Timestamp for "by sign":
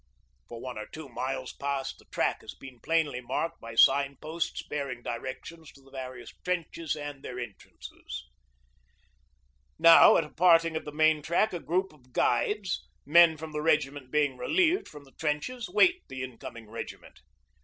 3.61-4.17